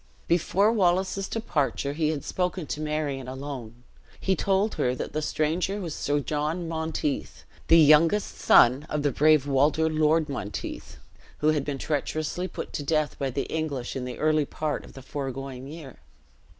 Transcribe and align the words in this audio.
Before 0.27 0.71
Wallace's 0.71 1.27
departure 1.27 1.93
he 1.93 2.09
had 2.09 2.23
spoken 2.23 2.65
to 2.65 2.81
Marion 2.81 3.27
alone; 3.27 3.83
he 4.19 4.35
told 4.35 4.73
her 4.73 4.95
that 4.95 5.13
the 5.13 5.21
stranger 5.21 5.79
was 5.79 5.93
Sir 5.93 6.19
John 6.19 6.67
Monteith, 6.67 7.43
the 7.67 7.77
youngest 7.77 8.35
son 8.39 8.87
of 8.89 9.03
the 9.03 9.11
brave 9.11 9.45
Walter 9.45 9.87
Lord 9.87 10.27
Monteith, 10.27 10.97
who 11.37 11.49
had 11.49 11.63
been 11.63 11.77
treacherously 11.77 12.47
put 12.47 12.73
to 12.73 12.81
death 12.81 13.19
by 13.19 13.29
the 13.29 13.43
English 13.43 13.95
in 13.95 14.05
the 14.05 14.17
early 14.17 14.45
part 14.45 14.83
of 14.85 14.93
the 14.93 15.03
foregoing 15.03 15.67
year. 15.67 15.97